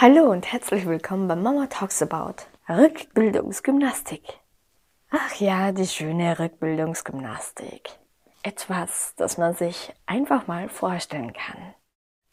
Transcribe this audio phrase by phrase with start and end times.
[0.00, 4.22] Hallo und herzlich willkommen bei Mama Talks About Rückbildungsgymnastik.
[5.10, 7.98] Ach ja, die schöne Rückbildungsgymnastik.
[8.44, 11.74] Etwas, das man sich einfach mal vorstellen kann.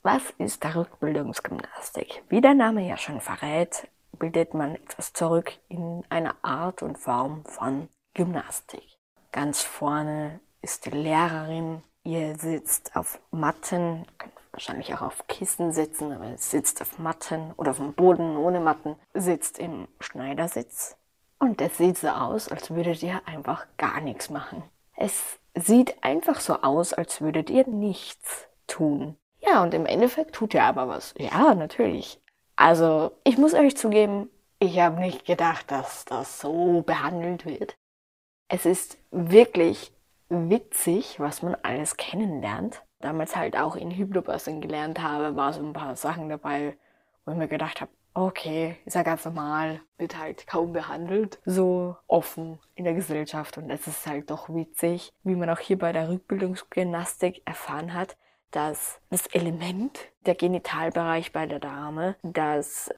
[0.04, 2.21] Was ist der Rückbildungsgymnastik?
[2.29, 7.46] Wie der Name ja schon verrät, bildet man etwas zurück in einer Art und Form
[7.46, 9.00] von Gymnastik.
[9.32, 14.06] Ganz vorne ist die Lehrerin, ihr sitzt auf Matten,
[14.56, 18.62] wahrscheinlich auch auf Kissen sitzen, aber es sitzt auf Matten oder auf dem Boden ohne
[18.62, 20.98] Matten, sitzt im Schneidersitz.
[21.40, 24.64] Und es sieht so aus, als würdet ihr einfach gar nichts machen.
[24.95, 29.18] Es sieht einfach so aus, als würdet ihr nichts tun.
[29.41, 31.14] Ja, und im Endeffekt tut ihr aber was.
[31.17, 32.22] Ja, natürlich.
[32.56, 37.76] Also, ich muss euch zugeben, ich habe nicht gedacht, dass das so behandelt wird.
[38.48, 39.92] Es ist wirklich
[40.30, 45.73] witzig, was man alles kennenlernt damals halt auch in Hypnobirthing gelernt habe, war so ein
[45.73, 46.76] paar Sachen dabei,
[47.26, 51.98] wo ich mir gedacht habe, okay, ist ja ganz normal, wird halt kaum behandelt, so
[52.08, 53.58] offen in der Gesellschaft.
[53.58, 58.17] Und es ist halt doch witzig, wie man auch hier bei der Rückbildungsgymnastik erfahren hat,
[58.52, 62.89] dass das Element, der Genitalbereich bei der Dame, dass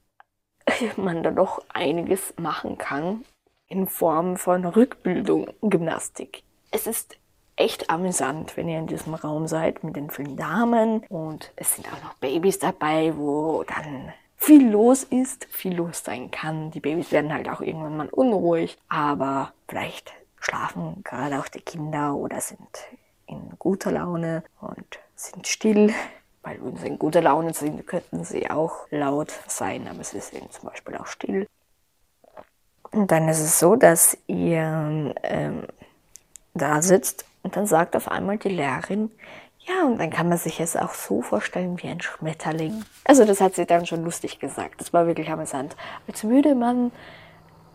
[0.97, 3.25] man da doch einiges machen kann
[3.67, 6.43] in Form von Rückbildung, Gymnastik.
[6.71, 7.17] Es ist
[7.57, 10.99] echt amüsant, wenn ihr in diesem Raum seid mit den vielen Damen.
[11.09, 16.31] Und es sind auch noch Babys dabei, wo dann viel los ist, viel los sein
[16.31, 16.71] kann.
[16.71, 22.13] Die Babys werden halt auch irgendwann mal unruhig, aber vielleicht schlafen gerade auch die Kinder
[22.15, 22.87] oder sind
[23.25, 25.93] in guter Laune und sind still.
[26.43, 30.53] Weil wenn sie in guter Laune sind, könnten sie auch laut sein, aber sie sind
[30.53, 31.45] zum Beispiel auch still.
[32.91, 35.67] Und dann ist es so, dass ihr ähm,
[36.53, 39.09] da sitzt und dann sagt auf einmal die Lehrerin,
[39.59, 42.83] ja, und dann kann man sich es auch so vorstellen wie ein Schmetterling.
[43.05, 44.81] Also das hat sie dann schon lustig gesagt.
[44.81, 45.77] Das war wirklich amüsant.
[46.09, 46.91] Als würde man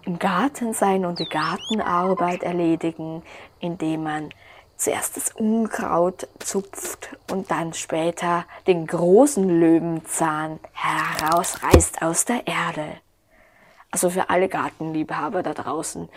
[0.04, 3.22] im Garten sein und die Gartenarbeit erledigen,
[3.60, 4.28] indem man
[4.76, 12.98] zuerst das Unkraut zupft und dann später den großen Löwenzahn herausreißt aus der Erde.
[13.90, 16.10] Also für alle Gartenliebhaber da draußen,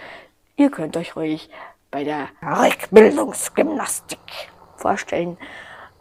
[0.58, 1.50] ihr könnt euch ruhig
[1.92, 4.20] bei der Rückbildungsgymnastik
[4.78, 5.38] vorstellen,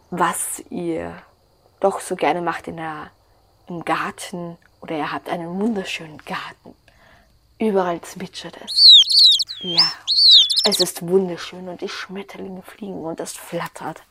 [0.09, 1.21] was ihr
[1.79, 3.11] doch so gerne macht in der,
[3.67, 6.75] im Garten oder ihr habt einen wunderschönen Garten.
[7.59, 8.93] Überall zwitschert es.
[9.61, 9.91] Ja,
[10.65, 14.03] es ist wunderschön und die Schmetterlinge fliegen und es flattert.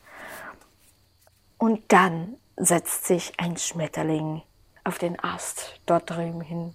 [1.57, 4.41] Und dann setzt sich ein Schmetterling
[4.83, 6.73] auf den Ast dort drüben hin.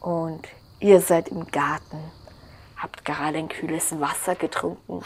[0.00, 0.48] Und
[0.80, 2.10] ihr seid im Garten
[2.80, 5.02] habt gerade ein kühles Wasser getrunken.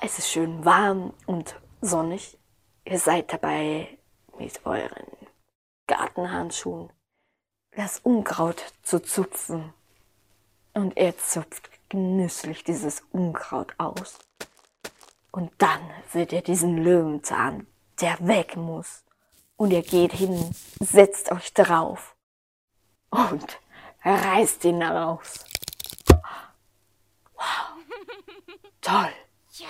[0.00, 2.38] Es ist schön warm und sonnig.
[2.84, 3.88] Ihr seid dabei
[4.38, 5.06] mit euren
[5.86, 6.90] Gartenhandschuhen
[7.76, 9.72] das Unkraut zu zupfen.
[10.74, 14.18] Und er zupft genüsslich dieses Unkraut aus.
[15.30, 17.66] Und dann seht ihr diesen Löwenzahn,
[18.00, 19.04] der weg muss.
[19.56, 22.16] Und ihr geht hin, setzt euch drauf
[23.10, 23.60] und
[24.04, 25.44] reißt ihn raus.
[28.80, 29.12] Toll.
[29.50, 29.68] Yes.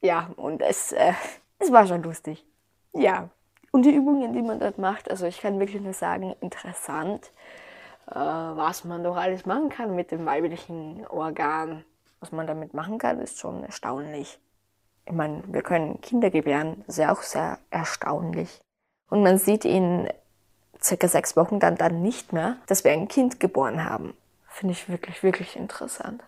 [0.00, 1.14] Ja, und es, äh,
[1.58, 2.44] es war schon lustig.
[2.92, 3.30] Ja,
[3.72, 7.32] und die Übungen, die man dort macht, also ich kann wirklich nur sagen, interessant,
[8.06, 11.84] äh, was man doch alles machen kann mit dem weiblichen Organ.
[12.20, 14.38] Was man damit machen kann, ist schon erstaunlich.
[15.06, 18.60] Ich meine, wir können Kinder gebären, das ist ja auch sehr erstaunlich.
[19.10, 20.08] Und man sieht in
[20.80, 24.14] circa sechs Wochen dann, dann nicht mehr, dass wir ein Kind geboren haben.
[24.48, 26.22] Finde ich wirklich, wirklich interessant.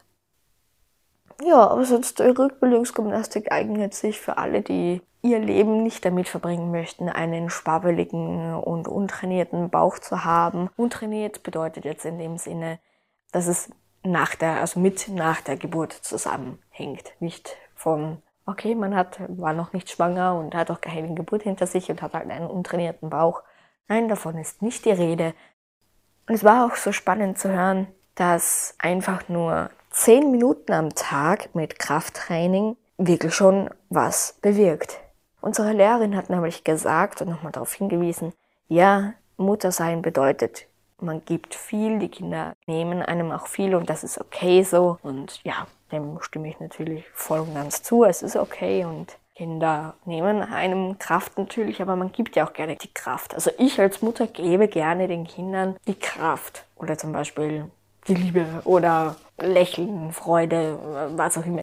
[1.45, 6.71] Ja, aber sonst äh, Rückbildungsgymnastik eignet sich für alle, die ihr Leben nicht damit verbringen
[6.71, 10.71] möchten, einen schwabbeligen und untrainierten Bauch zu haben.
[10.77, 12.79] Untrainiert bedeutet jetzt in dem Sinne,
[13.33, 13.71] dass es
[14.03, 17.13] nach der, also mit nach der Geburt zusammenhängt.
[17.21, 21.67] Nicht von, okay, man hat, war noch nicht schwanger und hat auch keine Geburt hinter
[21.67, 23.43] sich und hat halt einen untrainierten Bauch.
[23.89, 25.35] Nein, davon ist nicht die Rede.
[26.29, 31.55] Und es war auch so spannend zu hören, dass einfach nur zehn Minuten am Tag
[31.55, 35.01] mit Krafttraining wirklich schon was bewirkt.
[35.41, 38.33] Unsere Lehrerin hat nämlich gesagt und nochmal darauf hingewiesen,
[38.69, 40.67] ja, Muttersein bedeutet,
[41.01, 44.99] man gibt viel, die Kinder nehmen einem auch viel und das ist okay so.
[45.03, 48.05] Und ja, dem stimme ich natürlich voll und ganz zu.
[48.05, 52.77] Es ist okay und Kinder nehmen einem Kraft natürlich, aber man gibt ja auch gerne
[52.77, 53.35] die Kraft.
[53.35, 56.65] Also ich als Mutter gebe gerne den Kindern die Kraft.
[56.77, 57.71] Oder zum Beispiel
[58.09, 60.79] die Liebe oder Lächeln, Freude,
[61.17, 61.63] was auch immer.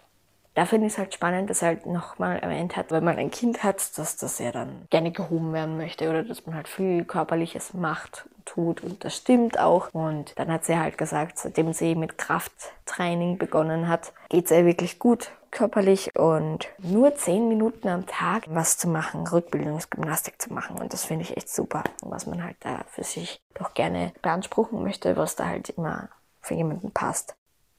[0.53, 3.31] da finde ich es halt spannend, dass er halt nochmal erwähnt hat, wenn man ein
[3.31, 7.05] Kind hat, dass das ja dann gerne gehoben werden möchte oder dass man halt viel
[7.05, 9.89] Körperliches macht tut und das stimmt auch.
[9.93, 14.65] Und dann hat sie halt gesagt, seitdem sie mit Krafttraining begonnen hat, geht es ihr
[14.65, 20.77] wirklich gut körperlich und nur zehn Minuten am Tag was zu machen, Rückbildungsgymnastik zu machen.
[20.79, 24.83] Und das finde ich echt super, was man halt da für sich doch gerne beanspruchen
[24.83, 26.09] möchte, was da halt immer
[26.41, 27.35] für jemanden passt.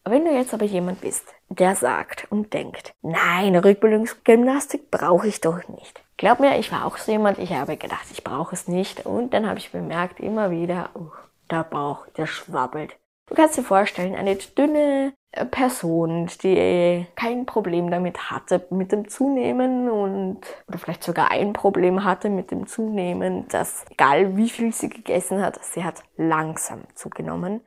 [0.07, 5.67] Wenn du jetzt aber jemand bist, der sagt und denkt, nein, Rückbildungsgymnastik brauche ich doch
[5.69, 6.03] nicht.
[6.19, 9.07] Glaub mir, ich war auch so jemand, ich habe gedacht, ich brauche es nicht.
[9.07, 11.11] Und dann habe ich bemerkt, immer wieder, oh,
[11.51, 12.97] der Bauch, der schwabbelt.
[13.27, 19.09] Du kannst dir vorstellen, eine dünne äh, Person, die kein Problem damit hatte, mit dem
[19.09, 24.75] Zunehmen und, oder vielleicht sogar ein Problem hatte mit dem Zunehmen, dass egal wie viel
[24.75, 27.63] sie gegessen hat, sie hat langsam zugenommen.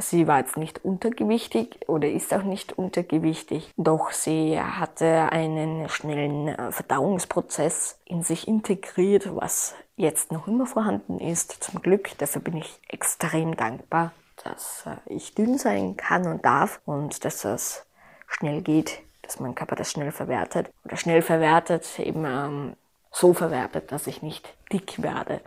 [0.00, 6.48] Sie war jetzt nicht untergewichtig oder ist auch nicht untergewichtig, doch sie hatte einen schnellen
[6.48, 11.62] äh, Verdauungsprozess in sich integriert, was jetzt noch immer vorhanden ist.
[11.62, 14.12] Zum Glück, dafür bin ich extrem dankbar,
[14.42, 17.86] dass äh, ich dünn sein kann und darf und dass das
[18.26, 22.76] schnell geht, dass mein Körper das schnell verwertet oder schnell verwertet, eben ähm,
[23.12, 25.40] so verwertet, dass ich nicht dick werde.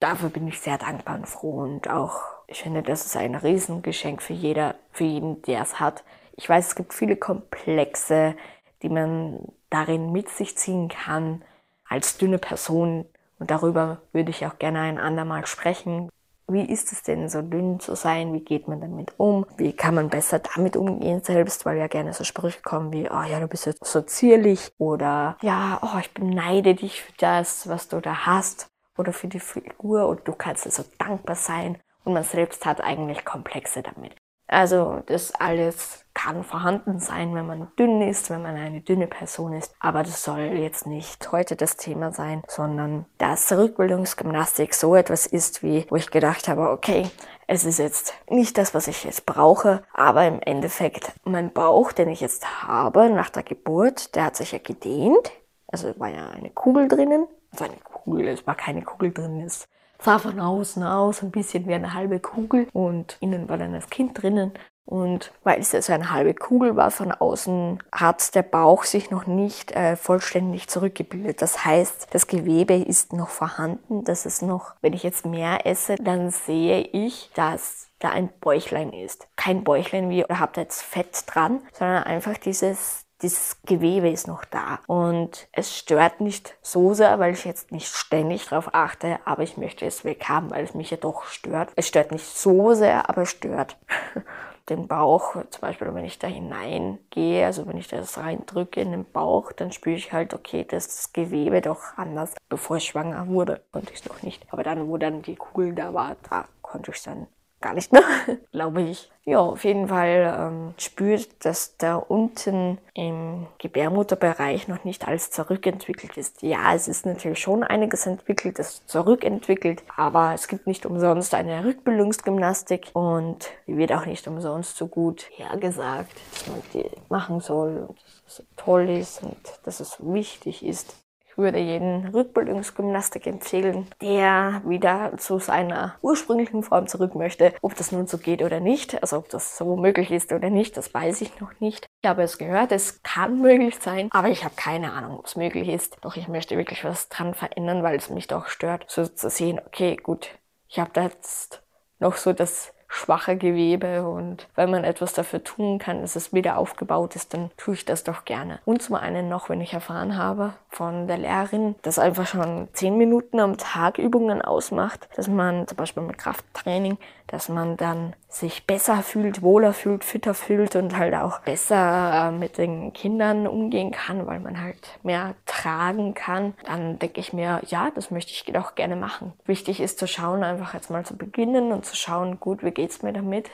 [0.00, 4.22] Dafür bin ich sehr dankbar und froh und auch ich finde, das ist ein Riesengeschenk
[4.22, 6.04] für jeder, für jeden, der es hat.
[6.36, 8.36] Ich weiß, es gibt viele Komplexe,
[8.82, 11.42] die man darin mit sich ziehen kann
[11.88, 13.06] als dünne Person.
[13.38, 16.10] Und darüber würde ich auch gerne ein andermal sprechen.
[16.46, 18.34] Wie ist es denn, so dünn zu sein?
[18.34, 19.46] Wie geht man damit um?
[19.56, 21.64] Wie kann man besser damit umgehen selbst?
[21.64, 25.38] Weil ja gerne so Sprüche kommen wie, oh ja, du bist jetzt so zierlich oder
[25.40, 28.68] ja, oh, ich beneide dich für das, was du da hast
[28.98, 33.24] oder für die Figur und du kannst so dankbar sein und man selbst hat eigentlich
[33.24, 34.14] Komplexe damit.
[34.46, 39.54] Also das alles kann vorhanden sein, wenn man dünn ist, wenn man eine dünne Person
[39.54, 39.74] ist.
[39.80, 45.62] Aber das soll jetzt nicht heute das Thema sein, sondern dass Rückbildungsgymnastik so etwas ist,
[45.62, 47.10] wie wo ich gedacht habe, okay,
[47.46, 52.08] es ist jetzt nicht das, was ich jetzt brauche, aber im Endeffekt mein Bauch, den
[52.08, 55.32] ich jetzt habe nach der Geburt, der hat sich ja gedehnt.
[55.66, 57.26] Also war ja eine Kugel drinnen.
[57.50, 59.68] Also eine Kugel, es war keine Kugel drin, es
[60.04, 63.88] sah von außen aus ein bisschen wie eine halbe Kugel und innen war dann das
[63.88, 64.52] Kind drinnen.
[64.86, 69.26] Und weil es also eine halbe Kugel war von außen, hat der Bauch sich noch
[69.26, 71.40] nicht äh, vollständig zurückgebildet.
[71.40, 74.04] Das heißt, das Gewebe ist noch vorhanden.
[74.04, 78.92] Das ist noch, wenn ich jetzt mehr esse, dann sehe ich, dass da ein Bäuchlein
[78.92, 79.26] ist.
[79.36, 84.28] Kein Bäuchlein wie, oder habt ihr jetzt Fett dran, sondern einfach dieses, dieses Gewebe ist
[84.28, 84.78] noch da.
[84.86, 89.56] Und es stört nicht so sehr, weil ich jetzt nicht ständig darauf achte, aber ich
[89.56, 91.70] möchte es weghaben, weil es mich ja doch stört.
[91.74, 93.76] Es stört nicht so sehr, aber es stört.
[94.70, 99.04] den Bauch, zum Beispiel wenn ich da hineingehe, also wenn ich das reindrücke in den
[99.04, 102.34] Bauch, dann spüre ich halt, okay, das das Gewebe doch anders.
[102.48, 104.46] Bevor ich schwanger wurde, konnte ich es noch nicht.
[104.50, 107.26] Aber dann, wo dann die Kugel da war, da konnte ich es dann
[107.64, 108.02] gar nicht mehr,
[108.52, 109.10] glaube ich.
[109.24, 116.18] Ja, auf jeden Fall ähm, spürt, dass da unten im Gebärmutterbereich noch nicht alles zurückentwickelt
[116.18, 116.42] ist.
[116.42, 121.64] Ja, es ist natürlich schon einiges entwickelt, es zurückentwickelt, aber es gibt nicht umsonst eine
[121.64, 127.86] Rückbildungsgymnastik und die wird auch nicht umsonst so gut hergesagt, dass man die machen soll
[127.88, 131.03] und dass es toll ist und dass es wichtig ist.
[131.34, 137.52] Ich würde jeden Rückbildungsgymnastik empfehlen, der wieder zu seiner ursprünglichen Form zurück möchte.
[137.60, 140.76] Ob das nun so geht oder nicht, also ob das so möglich ist oder nicht,
[140.76, 141.86] das weiß ich noch nicht.
[142.04, 145.34] Ich habe es gehört, es kann möglich sein, aber ich habe keine Ahnung, ob es
[145.34, 145.96] möglich ist.
[146.02, 149.60] Doch ich möchte wirklich was dran verändern, weil es mich doch stört, so zu sehen,
[149.66, 150.28] okay, gut,
[150.68, 151.64] ich habe da jetzt
[151.98, 156.58] noch so das schwache Gewebe und wenn man etwas dafür tun kann, dass es wieder
[156.58, 158.60] aufgebaut ist, dann tue ich das doch gerne.
[158.64, 162.96] Und zum einen noch, wenn ich erfahren habe von der Lehrerin, dass einfach schon zehn
[162.96, 166.96] Minuten am Tag Übungen ausmacht, dass man zum Beispiel mit Krafttraining,
[167.34, 172.30] dass man dann sich besser fühlt, wohler fühlt, fitter fühlt und halt auch besser äh,
[172.30, 177.60] mit den Kindern umgehen kann, weil man halt mehr tragen kann, dann denke ich mir,
[177.66, 179.32] ja, das möchte ich doch gerne machen.
[179.46, 183.02] Wichtig ist zu schauen, einfach jetzt mal zu beginnen und zu schauen, gut, wie geht's
[183.02, 183.50] mir damit?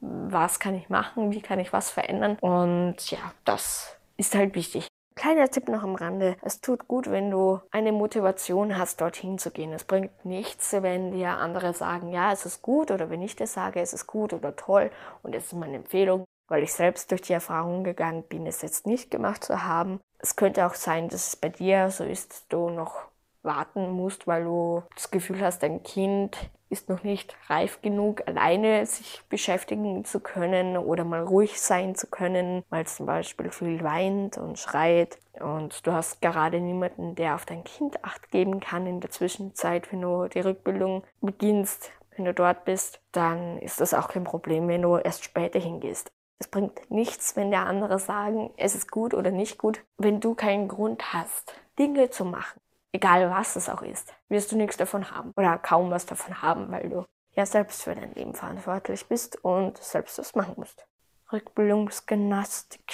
[0.00, 1.32] Was kann ich machen?
[1.32, 2.36] Wie kann ich was verändern?
[2.42, 4.86] Und ja, das ist halt wichtig.
[5.16, 6.36] Kleiner Tipp noch am Rande.
[6.42, 9.72] Es tut gut, wenn du eine Motivation hast, dorthin zu gehen.
[9.72, 13.52] Es bringt nichts, wenn dir andere sagen, ja, es ist gut oder wenn ich das
[13.52, 14.90] sage, es ist gut oder toll
[15.22, 18.86] und es ist meine Empfehlung, weil ich selbst durch die Erfahrung gegangen bin, es jetzt
[18.86, 20.00] nicht gemacht zu haben.
[20.18, 23.13] Es könnte auch sein, dass es bei dir so ist, du noch
[23.44, 28.84] warten musst, weil du das Gefühl hast, dein Kind ist noch nicht reif genug, alleine
[28.86, 33.82] sich beschäftigen zu können oder mal ruhig sein zu können, weil es zum Beispiel viel
[33.84, 38.86] weint und schreit und du hast gerade niemanden, der auf dein Kind acht geben kann
[38.86, 43.94] in der Zwischenzeit, wenn du die Rückbildung beginnst, wenn du dort bist, dann ist das
[43.94, 46.10] auch kein Problem, wenn du erst später hingehst.
[46.38, 50.34] Es bringt nichts, wenn der andere sagen, es ist gut oder nicht gut, wenn du
[50.34, 52.60] keinen Grund hast, Dinge zu machen.
[52.94, 56.70] Egal was es auch ist, wirst du nichts davon haben oder kaum was davon haben,
[56.70, 60.86] weil du ja selbst für dein Leben verantwortlich bist und selbst das machen musst.
[61.32, 62.84] Rückbildungsgymnastik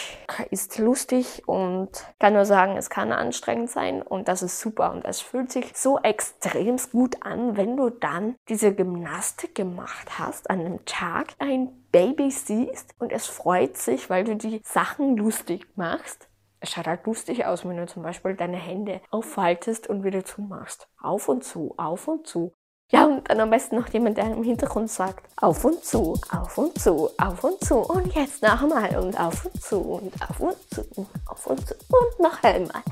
[0.51, 5.05] ist lustig und kann nur sagen, es kann anstrengend sein und das ist super und
[5.05, 10.61] es fühlt sich so extrem gut an, wenn du dann diese Gymnastik gemacht hast an
[10.61, 16.30] einem Tag, ein Baby siehst und es freut sich, weil du die Sachen lustig machst.
[16.63, 20.89] Es schaut halt lustig aus, wenn du zum Beispiel deine Hände auffaltest und wieder zumachst.
[21.01, 22.53] Auf und zu, auf und zu.
[22.91, 26.59] Ja, und dann am besten noch jemand, der im Hintergrund sagt, auf und zu, auf
[26.59, 27.77] und zu, auf und zu.
[27.77, 31.67] Und jetzt noch einmal und auf und zu und auf und zu und auf und
[31.67, 32.83] zu und noch einmal.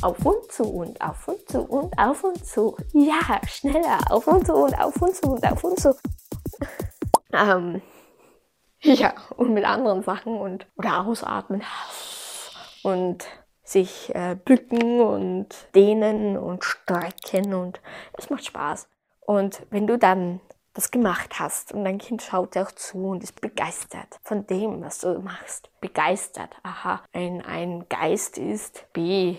[0.00, 2.76] Auf und zu und auf und zu und auf und zu.
[2.92, 3.98] Ja, schneller.
[4.10, 5.96] Auf und zu und auf und zu und auf und zu.
[7.32, 7.82] ähm,
[8.80, 11.62] ja, und mit anderen Sachen und oder ausatmen
[12.88, 13.26] und
[13.62, 17.80] sich äh, bücken und dehnen und strecken und
[18.14, 18.88] es macht Spaß.
[19.20, 20.40] Und wenn du dann
[20.72, 24.80] das gemacht hast und dein Kind schaut dir auch zu und ist begeistert von dem,
[24.80, 25.70] was du machst.
[25.80, 26.50] Begeistert.
[26.62, 29.36] Aha, ein, ein Geist ist B.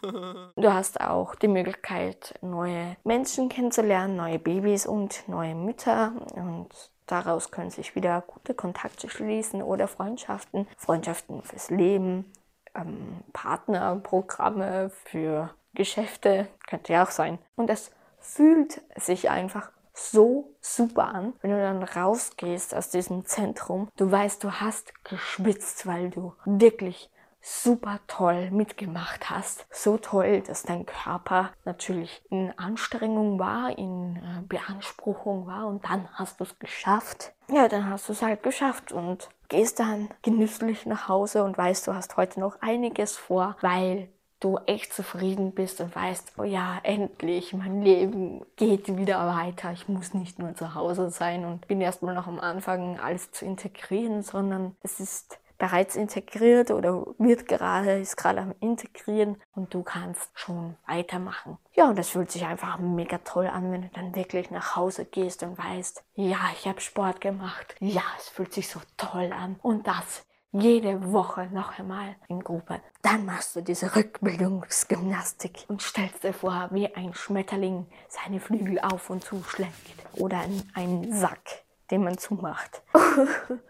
[0.00, 6.12] Du hast auch die Möglichkeit, neue Menschen kennenzulernen, neue Babys und neue Mütter.
[6.34, 6.68] Und
[7.10, 10.66] daraus können sich wieder gute Kontakte schließen oder Freundschaften.
[10.76, 12.32] Freundschaften fürs Leben,
[12.74, 17.38] ähm, Partnerprogramme für Geschäfte, könnte ja auch sein.
[17.56, 23.88] Und es fühlt sich einfach so super an, wenn du dann rausgehst aus diesem Zentrum.
[23.96, 27.09] Du weißt, du hast geschwitzt, weil du wirklich
[27.40, 29.66] super toll mitgemacht hast.
[29.70, 36.08] So toll, dass dein Körper natürlich in Anstrengung war, in äh, Beanspruchung war und dann
[36.14, 37.32] hast du es geschafft.
[37.48, 41.86] Ja, dann hast du es halt geschafft und gehst dann genüsslich nach Hause und weißt,
[41.86, 44.08] du hast heute noch einiges vor, weil
[44.40, 49.72] du echt zufrieden bist und weißt, oh ja, endlich, mein Leben geht wieder weiter.
[49.72, 53.44] Ich muss nicht nur zu Hause sein und bin erstmal noch am Anfang alles zu
[53.44, 59.84] integrieren, sondern es ist bereits integriert oder wird gerade, ist gerade am Integrieren und du
[59.84, 61.58] kannst schon weitermachen.
[61.74, 65.04] Ja, und das fühlt sich einfach mega toll an, wenn du dann wirklich nach Hause
[65.04, 67.76] gehst und weißt, ja, ich habe Sport gemacht.
[67.78, 69.56] Ja, es fühlt sich so toll an.
[69.62, 72.80] Und das jede Woche noch einmal in Gruppe.
[73.02, 79.10] Dann machst du diese Rückbildungsgymnastik und stellst dir vor, wie ein Schmetterling seine Flügel auf
[79.10, 79.70] und zuschlägt.
[80.14, 80.40] Oder
[80.74, 82.82] einen Sack, den man zumacht.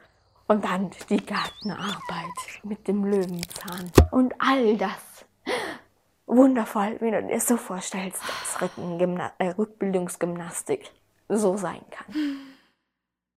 [0.50, 3.88] und dann die Gartenarbeit mit dem Löwenzahn.
[4.10, 5.24] Und all das.
[6.26, 8.70] Wundervoll, wenn du dir so vorstellst, dass
[9.38, 10.90] äh, Rückbildungsgymnastik
[11.28, 12.14] so sein kann.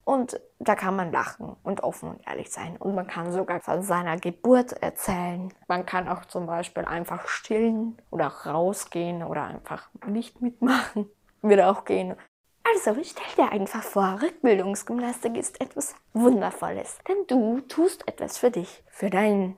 [0.05, 2.77] Und da kann man lachen und offen und ehrlich sein.
[2.77, 5.53] Und man kann sogar von seiner Geburt erzählen.
[5.67, 11.09] Man kann auch zum Beispiel einfach stillen oder rausgehen oder einfach nicht mitmachen.
[11.41, 12.15] Würde auch gehen.
[12.73, 16.99] Also stell dir einfach vor, Rückbildungsgymnastik ist etwas Wundervolles.
[17.07, 19.57] Denn du tust etwas für dich, für deinen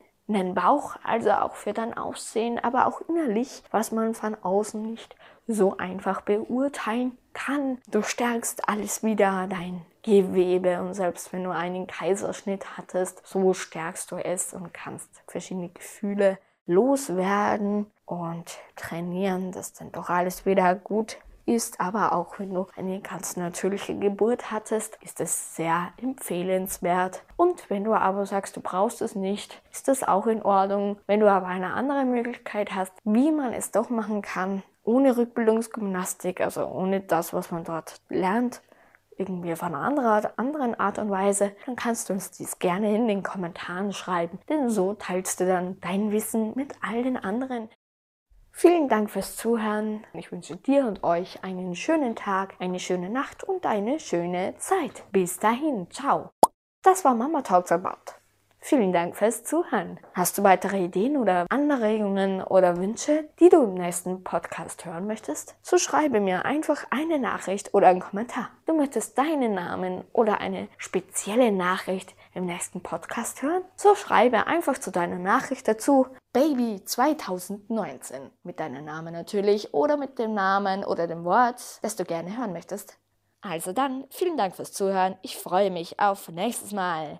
[0.56, 5.16] Bauch, also auch für dein Aussehen, aber auch innerlich, was man von außen nicht
[5.48, 7.80] so einfach beurteilen kann.
[7.88, 14.12] Du stärkst alles wieder, dein Gewebe und selbst wenn du einen Kaiserschnitt hattest, so stärkst
[14.12, 21.18] du es und kannst verschiedene Gefühle loswerden und trainieren, dass dann doch alles wieder gut
[21.46, 21.80] ist.
[21.80, 27.24] Aber auch wenn du eine ganz natürliche Geburt hattest, ist es sehr empfehlenswert.
[27.38, 30.98] Und wenn du aber sagst, du brauchst es nicht, ist das auch in Ordnung.
[31.08, 36.42] Wenn du aber eine andere Möglichkeit hast, wie man es doch machen kann, ohne Rückbildungsgymnastik,
[36.42, 38.62] also ohne das, was man dort lernt,
[39.18, 43.08] irgendwie auf eine andere, anderen Art und Weise, dann kannst du uns dies gerne in
[43.08, 47.70] den Kommentaren schreiben, denn so teilst du dann dein Wissen mit all den anderen.
[48.56, 50.06] Vielen Dank fürs Zuhören.
[50.14, 55.04] Ich wünsche dir und euch einen schönen Tag, eine schöne Nacht und eine schöne Zeit.
[55.12, 56.30] Bis dahin, ciao.
[56.84, 58.14] Das war Mama Talks About.
[58.60, 60.00] Vielen Dank fürs Zuhören.
[60.14, 65.56] Hast du weitere Ideen oder Anregungen oder Wünsche, die du im nächsten Podcast hören möchtest?
[65.64, 68.52] So schreibe mir einfach eine Nachricht oder einen Kommentar.
[68.66, 73.64] Du möchtest deinen Namen oder eine spezielle Nachricht im nächsten Podcast hören?
[73.76, 80.20] So schreibe einfach zu deiner Nachricht dazu Baby 2019 mit deinem Namen natürlich oder mit
[80.20, 82.98] dem Namen oder dem Wort, das du gerne hören möchtest.
[83.42, 85.18] Also dann, vielen Dank fürs Zuhören.
[85.22, 87.20] Ich freue mich auf nächstes Mal.